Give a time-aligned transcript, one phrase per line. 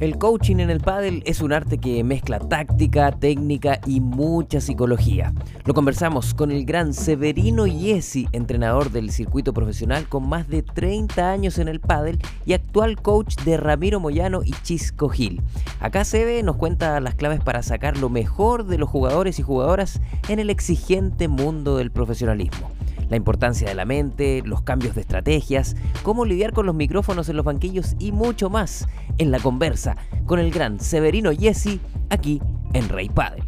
[0.00, 5.32] El coaching en el pádel es un arte que mezcla táctica, técnica y mucha psicología.
[5.64, 11.30] Lo conversamos con el gran Severino Yesi, entrenador del circuito profesional con más de 30
[11.30, 15.40] años en el pádel y actual coach de Ramiro Moyano y Chisco Gil.
[15.78, 20.00] Acá Seve nos cuenta las claves para sacar lo mejor de los jugadores y jugadoras
[20.28, 22.73] en el exigente mundo del profesionalismo
[23.08, 27.36] la importancia de la mente, los cambios de estrategias, cómo lidiar con los micrófonos en
[27.36, 28.86] los banquillos y mucho más
[29.18, 29.96] en la conversa
[30.26, 31.80] con el gran Severino Yesi
[32.10, 32.40] aquí
[32.72, 33.44] en Rey Padel.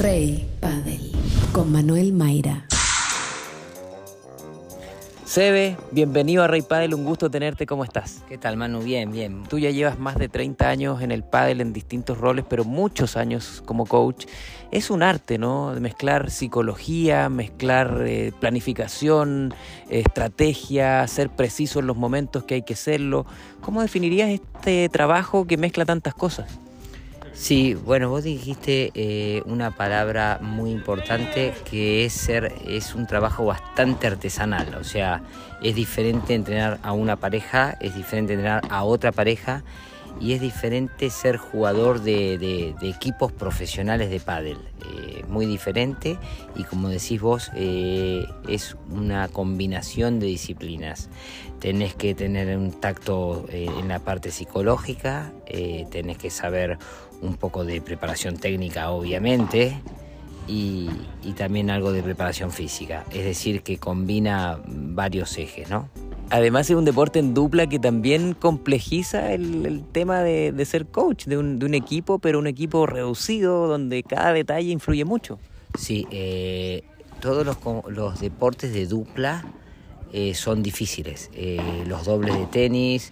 [0.00, 1.12] Rey Padel
[1.52, 2.66] con Manuel Mayra.
[5.26, 8.22] Sebe, bienvenido a Rey Padel, un gusto tenerte, ¿cómo estás?
[8.28, 8.80] ¿Qué tal, Manu?
[8.80, 9.42] Bien, bien.
[9.48, 13.16] Tú ya llevas más de 30 años en el pádel en distintos roles, pero muchos
[13.16, 14.26] años como coach.
[14.70, 15.74] Es un arte, ¿no?
[15.74, 19.52] De mezclar psicología, mezclar eh, planificación,
[19.90, 23.26] estrategia, ser preciso en los momentos que hay que serlo.
[23.60, 26.60] ¿Cómo definirías este trabajo que mezcla tantas cosas?
[27.36, 33.44] Sí, bueno, vos dijiste eh, una palabra muy importante que es ser, es un trabajo
[33.44, 35.22] bastante artesanal, o sea,
[35.62, 39.62] es diferente entrenar a una pareja, es diferente entrenar a otra pareja
[40.20, 44.58] y es diferente ser jugador de, equipos profesionales de pádel.
[44.84, 46.18] Eh, muy diferente
[46.54, 51.08] y como decís vos, eh, es una combinación de disciplinas.
[51.58, 55.32] Tenés que tener un tacto en la parte psicológica,
[55.90, 56.78] tenés que saber
[57.22, 59.80] un poco de preparación técnica obviamente
[60.48, 60.88] y,
[61.36, 65.88] también algo de preparación física, es decir, que combina varios ejes, ¿no?
[66.30, 71.38] Además es un deporte en dupla que también complejiza el, tema de, ser coach de
[71.38, 75.38] un, equipo, pero un equipo reducido donde cada detalle influye mucho.
[75.78, 76.82] Sí, eh,
[77.20, 79.44] todos los, deportes de dupla
[80.12, 81.30] eh, son difíciles.
[81.32, 83.10] Eh, los dobles de tenis,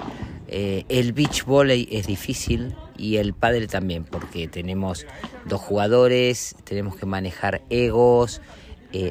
[0.49, 5.07] el beach volley es difícil, y el padre también, porque tenemos
[5.47, 8.41] dos jugadores, tenemos que manejar egos,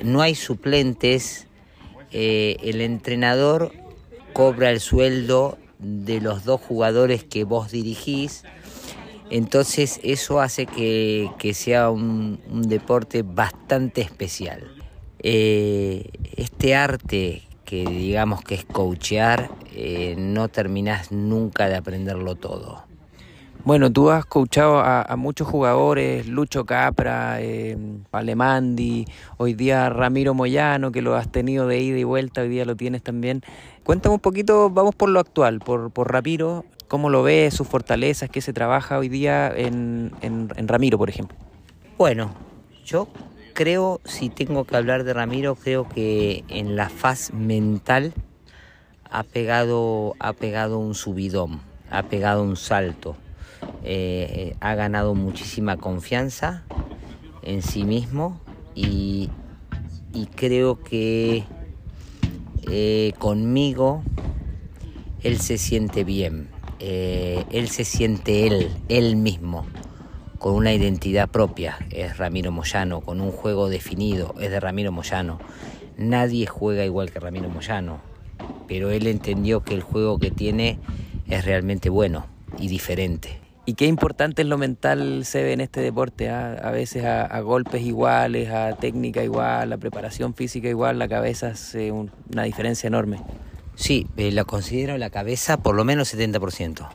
[0.03, 1.47] no hay suplentes,
[2.11, 3.73] el entrenador
[4.33, 8.43] cobra el sueldo de los dos jugadores que vos dirigís,
[9.29, 14.71] entonces eso hace que, sea un, deporte bastante especial.
[15.19, 19.49] Eh, este arte que digamos que es coachear,
[20.17, 22.83] no terminás nunca de aprenderlo todo.
[23.65, 27.77] Bueno, tú has coachado a, muchos jugadores, Lucho Capra, eh,
[28.11, 29.05] Alemandi,
[29.37, 32.75] hoy día Ramiro Moyano, que lo has tenido de ida y vuelta, hoy día lo
[32.75, 33.41] tienes también.
[33.83, 38.29] Cuéntame un poquito, vamos por lo actual, por, por Ramiro, cómo lo ves, sus fortalezas,
[38.29, 41.37] qué se trabaja hoy día en, en Ramiro, por ejemplo.
[41.97, 42.33] Bueno,
[42.85, 43.07] yo
[43.53, 48.13] creo, si tengo que hablar de Ramiro, creo que en la faz mental
[49.09, 51.61] ha pegado, ha pegado un subidón,
[51.91, 53.15] ha pegado un salto
[53.83, 56.63] eh, ha ganado muchísima confianza
[57.41, 58.39] en sí mismo
[58.75, 59.29] y,
[60.35, 61.43] creo que
[62.75, 64.01] eh, conmigo
[65.21, 69.67] él se siente bien, eh, él se siente él, él mismo,
[70.39, 75.37] con una identidad propia, es Ramiro Moyano, con un juego definido, es de Ramiro Moyano.
[75.99, 77.99] Nadie juega igual que Ramiro Moyano,
[78.67, 80.79] pero él entendió que el juego que tiene
[81.29, 82.25] es realmente bueno
[82.57, 83.42] y diferente.
[83.65, 86.59] Y qué importante es lo mental se ve en este deporte, ¿ah?
[86.61, 91.91] a veces a, golpes iguales, a técnica igual, a preparación física igual, la cabeza hace
[91.91, 93.21] una diferencia enorme.
[93.75, 96.89] Sí, eh, lo considero la cabeza por lo menos 70%.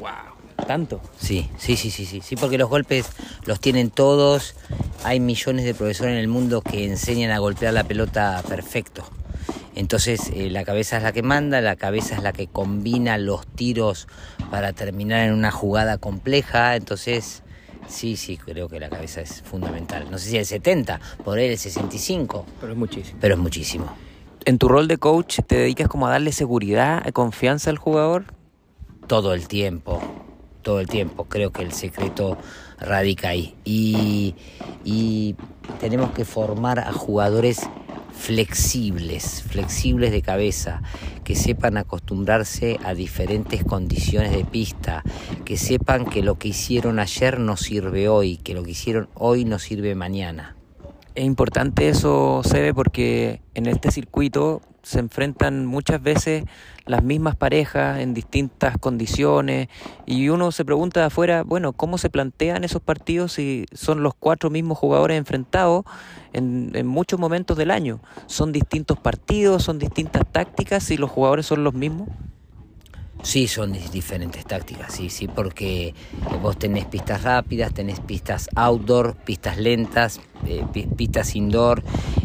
[0.00, 0.66] ¡Wow!
[0.66, 1.00] ¿Tanto?
[1.16, 3.06] Sí, sí, sí, sí, sí, sí, porque los golpes
[3.46, 4.56] los tienen todos,
[5.04, 9.04] hay millones de profesores en el mundo que enseñan a golpear la pelota perfecto.
[9.76, 13.46] Entonces eh, la cabeza es la que manda, la cabeza es la que combina los
[13.46, 14.08] tiros
[14.50, 16.76] para terminar en una jugada compleja.
[16.76, 17.42] Entonces,
[17.88, 20.10] sí, sí, creo que la cabeza es fundamental.
[20.10, 22.46] No sé si el 70, por él el 65.
[22.60, 23.18] Pero es muchísimo.
[23.20, 23.96] Pero es muchísimo.
[24.44, 28.24] ¿En tu rol de coach te dedicas como a darle seguridad, confianza al jugador?
[29.06, 30.00] Todo el tiempo,
[30.62, 31.24] todo el tiempo.
[31.24, 32.38] Creo que el secreto
[32.78, 33.54] radica ahí.
[33.64, 34.34] Y,
[34.84, 35.36] y
[35.78, 37.68] tenemos que formar a jugadores
[38.20, 40.82] flexibles, flexibles de cabeza,
[41.24, 45.02] que sepan acostumbrarse a diferentes condiciones de pista,
[45.46, 49.46] que sepan que lo que hicieron ayer no sirve hoy, que lo que hicieron hoy
[49.46, 50.59] no sirve mañana.
[51.16, 56.44] Es importante eso, Sebe, porque en este circuito se enfrentan muchas veces
[56.86, 59.68] las mismas parejas en distintas condiciones
[60.06, 64.14] y uno se pregunta de afuera, bueno, ¿cómo se plantean esos partidos si son los
[64.14, 65.84] cuatro mismos jugadores enfrentados
[66.32, 68.00] en, en muchos momentos del año?
[68.26, 72.08] ¿Son distintos partidos, son distintas tácticas y los jugadores son los mismos?
[73.22, 75.94] Sí, son diferentes tácticas, sí, sí, porque
[76.40, 80.64] vos tenés pistas rápidas, tenés pistas outdoor, pistas lentas, eh,
[80.96, 81.82] pistas indoor,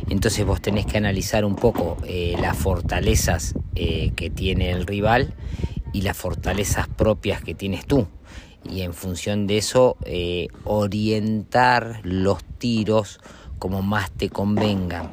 [0.09, 5.33] entonces vos tenés que analizar un poco eh, las fortalezas eh, que tiene el rival
[5.91, 8.07] y las fortalezas propias que tienes tú.
[8.63, 9.95] Y en función de eso,
[10.63, 13.19] orientar los tiros
[13.59, 15.11] como más te convengan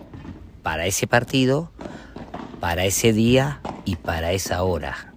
[0.63, 1.71] para ese partido,
[2.61, 5.12] para ese día y para esa hora.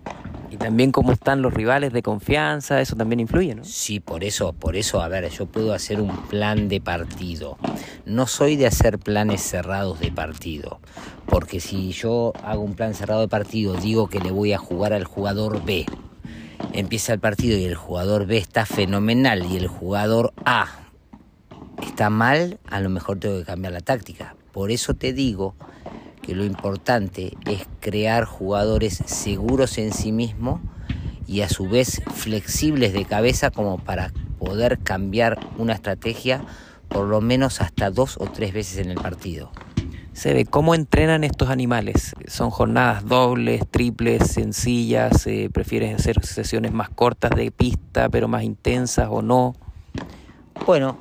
[0.56, 3.66] Y también cómo están los rivales de confianza, eso también influye, ¿no?
[3.66, 7.58] Sí, por eso, por eso, a ver, yo puedo hacer un plan de partido.
[8.06, 10.80] No soy de hacer planes cerrados de partido,
[11.26, 14.94] porque si yo hago un plan cerrado de partido, digo que le voy a jugar
[14.94, 15.86] al jugador B.
[16.72, 20.68] Empieza el partido y el jugador B está fenomenal y el jugador A
[21.86, 24.38] está mal, a lo mejor tengo que cambiar la táctica.
[24.54, 25.54] Por eso te digo
[26.26, 30.60] que lo importante es crear jugadores seguros en sí mismo
[31.28, 36.42] y a su vez flexibles de cabeza como para poder cambiar una estrategia
[36.88, 39.52] por lo menos hasta dos o tres veces en el partido.
[40.14, 42.16] Se ve cómo entrenan estos animales.
[42.28, 45.28] Son jornadas dobles, triples, sencillas.
[45.28, 49.56] Eh, ¿Prefieres hacer sesiones más cortas de pista, pero más intensas o no?
[50.66, 50.98] Bueno,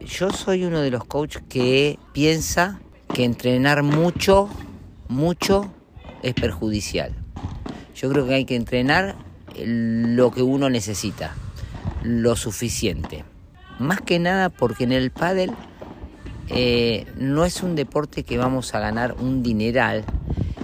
[0.00, 2.80] yo soy uno de los coaches que piensa
[3.12, 4.48] que entrenar mucho,
[5.08, 5.72] mucho
[6.22, 7.12] es perjudicial.
[7.94, 9.16] Yo creo que hay que entrenar
[9.56, 11.34] lo que uno necesita,
[12.02, 13.24] lo suficiente.
[13.78, 15.52] Más que nada porque en el pádel
[16.48, 20.04] eh, no es un deporte que vamos a ganar un dineral,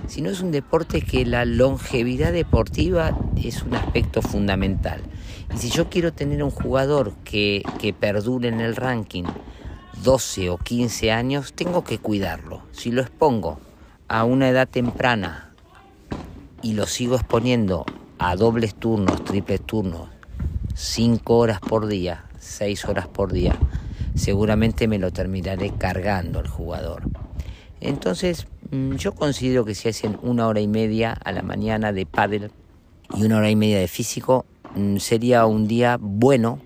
[0.07, 5.01] sino es un deporte que la longevidad deportiva es un aspecto fundamental.
[5.55, 9.25] Y si yo quiero tener un jugador que, que perdure en el ranking,
[10.02, 12.62] 12 o 15 años, tengo que cuidarlo.
[12.73, 13.61] Si lo expongo
[14.08, 15.52] a una edad temprana
[16.62, 17.85] y lo sigo exponiendo
[18.19, 20.08] a dobles turnos, triples turnos,
[20.75, 23.56] 5 horas por día, 6 horas por día,
[24.14, 27.03] seguramente me lo terminaré cargando el jugador.
[27.81, 32.06] Entonces, mm, yo considero que si hacen una hora y media a la mañana de
[32.06, 32.50] pádel
[33.14, 36.58] y una hora y media de físico, mm, sería un día bueno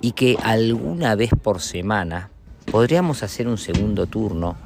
[0.00, 2.30] y que alguna vez por semana
[2.70, 4.56] Podríamos hacer un segundo turno,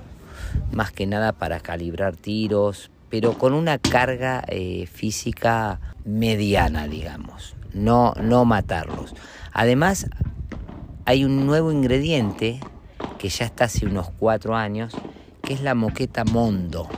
[0.73, 8.15] más que nada para calibrar tiros, pero con una carga eh, física mediana, digamos, no,
[8.21, 9.15] no matarlos.
[9.53, 10.07] Además,
[11.05, 12.61] hay un nuevo ingrediente
[13.19, 14.97] que ya está hace unos cuatro años,
[15.43, 16.89] que es la moqueta Mondo.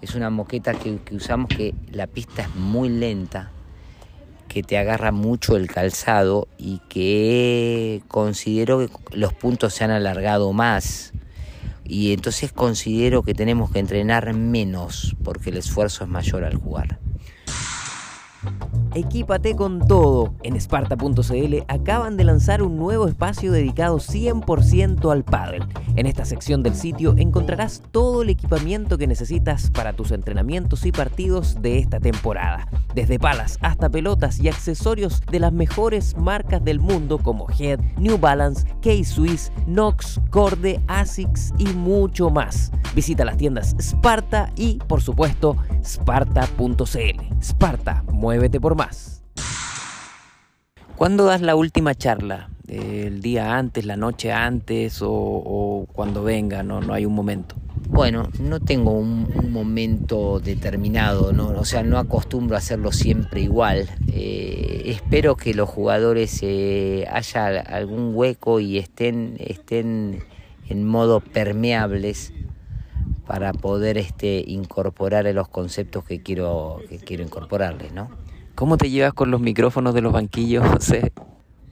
[0.00, 3.50] Es una moqueta que usamos que la pista es muy lenta,
[4.56, 10.50] que te agarra mucho el calzado y que considero que los puntos se han alargado
[10.54, 11.12] más
[11.84, 16.98] y entonces considero que tenemos que entrenar menos porque el esfuerzo es mayor al jugar.
[18.96, 20.32] Equípate con todo.
[20.42, 25.64] En Sparta.cl acaban de lanzar un nuevo espacio dedicado 100% al pádel.
[25.96, 30.92] En esta sección del sitio encontrarás todo el equipamiento que necesitas para tus entrenamientos y
[30.92, 32.70] partidos de esta temporada.
[32.94, 38.16] Desde palas hasta pelotas y accesorios de las mejores marcas del mundo como Head, New
[38.16, 42.72] Balance, K-Swiss, Nox, Corde, Asics y mucho más.
[42.94, 47.42] Visita las tiendas Sparta y, por supuesto, Sparta.cl.
[47.42, 48.85] Sparta, muévete por más.
[50.96, 52.48] ¿Cuándo das la última charla?
[52.68, 56.62] ¿El día antes, la noche antes o, cuando venga?
[56.62, 57.54] No, no hay un momento.
[57.88, 61.48] Bueno, no tengo un, momento determinado, ¿no?
[61.48, 63.88] o sea, no acostumbro a hacerlo siempre igual.
[64.12, 70.24] Eh, espero que los jugadores eh, haya algún hueco y estén, estén
[70.68, 72.32] en modo permeables
[73.26, 78.08] para poder este, incorporar los conceptos que quiero, que quiero incorporarles, ¿no?
[78.56, 81.12] ¿Cómo te llevas con los micrófonos de los banquillos, José?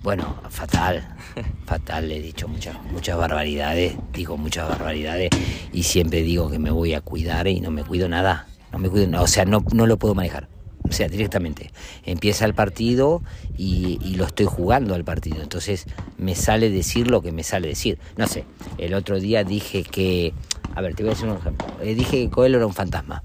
[0.03, 1.17] Bueno, fatal,
[1.65, 5.31] fatal, le he dicho muchas, muchas barbaridades, digo muchas barbaridades
[5.73, 8.91] y siempre digo que me voy a cuidar y no me cuido nada, no me
[8.91, 10.47] cuido, o sea, no, no lo puedo manejar,
[10.87, 11.73] o sea, directamente.
[12.05, 13.23] Empieza el partido
[13.57, 15.87] y, y, lo estoy jugando al partido, entonces
[16.19, 17.99] me sale decir lo que me sale decir.
[18.19, 18.45] No sé,
[18.77, 20.35] el otro día dije que,
[20.75, 23.23] a ver, te voy a decir un ejemplo, eh, dije que Coelho era un fantasma.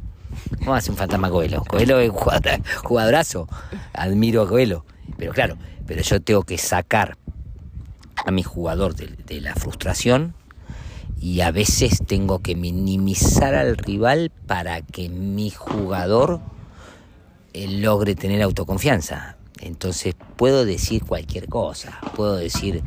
[0.59, 1.63] ¿Cómo hace un fantasma Coelho?
[1.63, 2.11] Coelho es
[2.83, 3.47] jugadorazo,
[3.93, 4.85] admiro a Coelho,
[5.17, 7.17] pero claro, pero yo tengo que sacar
[8.25, 10.35] a mi jugador de, la frustración
[11.19, 16.39] y a veces tengo que minimizar al rival para que mi jugador
[17.53, 19.37] eh, logre tener autoconfianza.
[19.61, 22.83] Entonces puedo decir cualquier cosa, puedo decir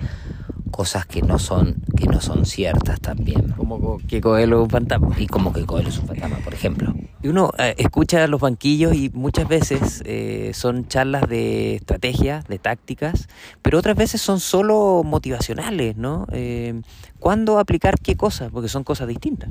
[0.72, 3.52] cosas que no son que no son ciertas también.
[3.56, 5.14] Como que Coelho es un fantasma.
[5.16, 6.92] Y como que Coelho es un fantasma, por ejemplo.
[7.22, 12.58] Y uno eh, escucha los banquillos y muchas veces eh, son charlas de estrategia, de
[12.58, 13.28] tácticas,
[13.62, 16.26] pero otras veces son solo motivacionales, ¿no?
[16.32, 16.82] Eh,
[17.20, 18.50] ¿Cuándo aplicar qué cosas?
[18.50, 19.50] Porque son cosas distintas.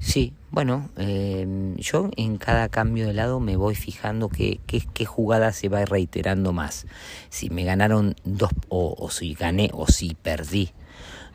[0.00, 5.52] Sí, bueno, em, yo en cada cambio de lado me voy fijando qué, qué, jugada
[5.52, 6.86] se va reiterando más.
[7.30, 10.70] Si me ganaron dos, o, si gané o si perdí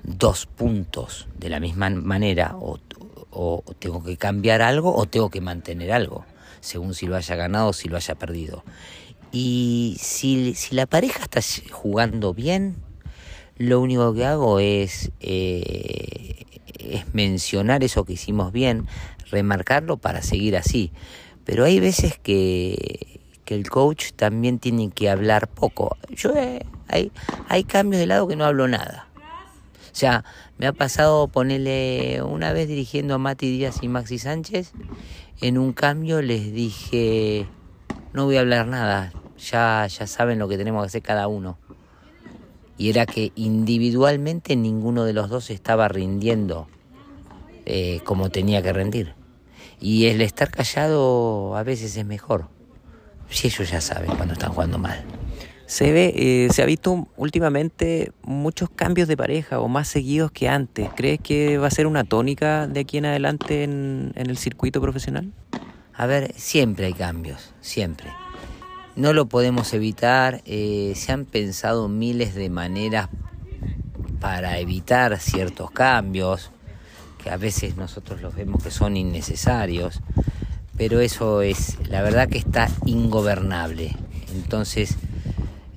[0.04, 2.80] dos puntos de la misma manera, o,
[3.32, 6.26] o tengo que cambiar algo o tengo que mantener algo,
[6.62, 8.64] según si lo haya ganado o si lo haya perdido.
[9.34, 11.42] Y si, si la pareja está
[11.72, 12.78] jugando bien,
[13.58, 16.33] lo único que hago es eh,
[16.90, 18.88] es mencionar eso que hicimos bien,
[19.32, 20.92] remarcarlo para seguir así.
[21.46, 25.98] Pero hay veces que, que el coach también tiene que hablar poco.
[26.10, 27.12] Yo eh, hay,
[27.50, 29.08] hay cambios de lado que no hablo nada.
[29.94, 30.26] O sea,
[30.58, 34.72] me ha pasado ponerle una vez dirigiendo a Mati Díaz y Maxi Sánchez,
[35.40, 37.48] en un cambio les dije,
[38.12, 41.60] no voy a hablar nada, ya, ya saben lo que tenemos que hacer cada uno.
[42.78, 46.68] Y era que individualmente ninguno de los dos estaba rindiendo
[47.66, 49.14] eh, como tenía que rendir.
[49.80, 52.48] Y el estar callado a veces es mejor.
[53.30, 55.04] Si ellos ya saben cuando están jugando mal.
[55.66, 60.50] Se ve, eh, se ha visto últimamente muchos cambios de pareja o más seguidos que
[60.50, 60.90] antes.
[60.96, 65.32] ¿Crees que va a ser una tónica de aquí en adelante en, el circuito profesional?
[65.94, 68.10] A ver, siempre hay cambios, siempre.
[68.96, 70.42] No lo podemos evitar.
[70.46, 73.10] Eh, se han pensado miles de maneras
[74.20, 76.52] para evitar ciertos cambios
[77.24, 80.02] que a veces nosotros los vemos que son innecesarios,
[80.78, 83.96] pero eso es, la verdad que está ingobernable.
[84.34, 84.98] Entonces,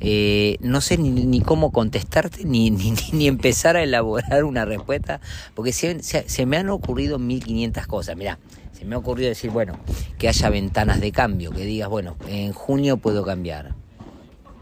[0.09, 5.21] eh, no sé ni, cómo contestarte ni, ni, empezar a elaborar una respuesta,
[5.57, 8.17] porque se, se, me han ocurrido 1500 cosas.
[8.17, 8.39] Mira,
[8.73, 9.81] se me ha ocurrido decir, bueno,
[10.17, 13.75] que haya ventanas de cambio, que digas, bueno, en junio puedo cambiar,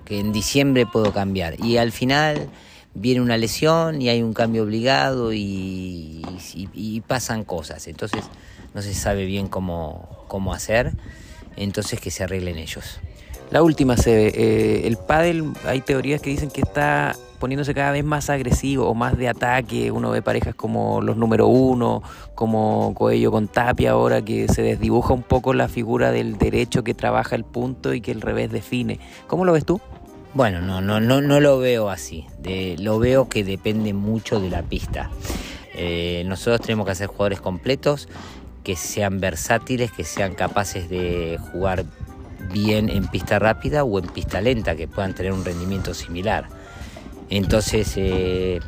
[0.06, 2.48] que en diciembre puedo cambiar, y al final
[2.94, 6.22] viene una lesión y hay un cambio obligado y,
[7.06, 7.86] pasan cosas.
[7.86, 8.24] Entonces
[8.72, 10.94] no se sabe bien cómo, cómo hacer,
[11.56, 12.98] entonces que se arreglen ellos.
[13.54, 18.04] La última, se eh, el pádel, hay teorías que dicen que está poniéndose cada vez
[18.04, 19.92] más agresivo o más de ataque.
[19.92, 22.02] Uno ve parejas como los número uno,
[22.34, 26.94] como Coello con Tapia ahora, que se desdibuja un poco la figura del derecho que
[26.94, 28.98] trabaja el punto y que el revés define.
[29.28, 29.80] ¿Cómo lo ves tú?
[30.34, 32.26] Bueno, no, no, no, no lo veo así.
[32.78, 35.10] lo veo que depende mucho de la pista.
[35.76, 38.08] Eh, nosotros tenemos que hacer jugadores completos,
[38.64, 41.84] que sean versátiles, que sean capaces de jugar
[42.52, 46.48] bien en pista rápida o en pista lenta, que puedan tener un rendimiento similar.
[47.30, 48.60] Entonces, eh,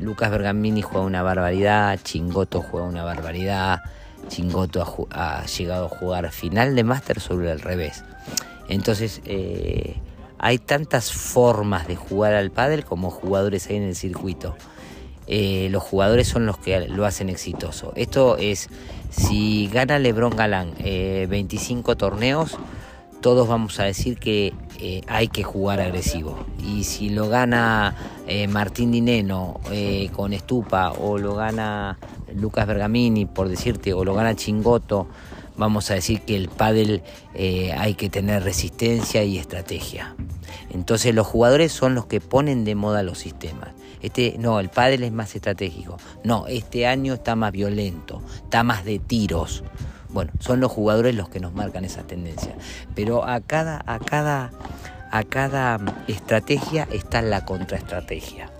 [0.00, 3.80] Lucas Bergamini juega una barbaridad, Chingoto juega una barbaridad,
[4.28, 8.04] Chingoto ha, llegado a jugar final de máster sobre el revés.
[8.68, 9.96] Entonces, eh,
[10.38, 14.56] hay tantas formas de jugar al pádel como jugadores hay en el circuito.
[15.26, 17.92] Eh, los jugadores son los que lo hacen exitoso.
[17.96, 18.68] Esto es,
[19.10, 22.58] si gana Lebron Galán 25 eh, torneos,
[23.20, 26.44] todos vamos a decir que eh, hay que jugar agresivo.
[26.62, 27.94] Y si lo gana
[28.48, 29.60] Martín Dineno
[30.14, 31.98] con Estupa, o lo gana
[32.34, 35.06] Lucas Bergamini, por decirte, o lo gana Chingoto,
[35.56, 37.02] vamos a decir que el pádel
[37.34, 40.14] hay que tener resistencia y estrategia.
[40.70, 43.73] Entonces los jugadores son los que ponen de moda los sistemas.
[44.04, 45.96] Este, no, el pádel es más estratégico.
[46.24, 49.64] No, este año está más violento, está más de tiros.
[50.10, 52.54] Bueno, son los jugadores los que nos marcan esa tendencia.
[52.94, 54.50] Pero a cada, a cada,
[55.10, 58.50] a cada estrategia está la contraestrategia.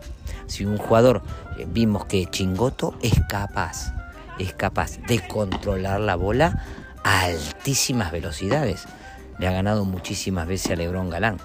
[0.46, 1.20] Si un jugador
[1.58, 3.92] eh, vimos que Chingoto es capaz,
[4.38, 6.64] es capaz de controlar la bola
[7.04, 8.86] a altísimas velocidades.
[9.38, 11.36] Le ha ganado muchísimas veces a Lebron Galán.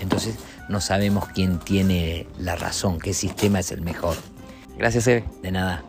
[0.00, 0.36] Entonces
[0.68, 4.16] no sabemos quién tiene la razón, qué sistema es el mejor.
[4.78, 5.24] Gracias, Eve.
[5.42, 5.84] De nada.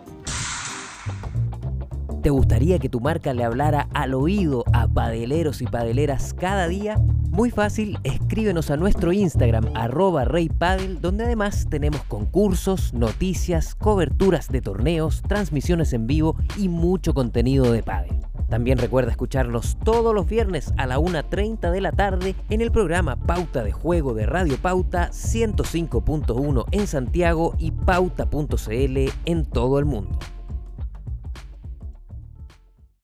[2.21, 6.97] ¿Te gustaría que tu marca le hablara al oído a padeleros y padeleras cada día?
[7.29, 14.61] Muy fácil, escríbenos a nuestro Instagram, arroba reypadel, donde además tenemos concursos, noticias, coberturas de
[14.61, 18.15] torneos, transmisiones en vivo y mucho contenido de padel.
[18.49, 23.15] También recuerda escucharnos todos los viernes a la 1.30 de la tarde en el programa
[23.15, 30.19] Pauta de Juego de Radio Pauta 105.1 en Santiago y pauta.cl en todo el mundo.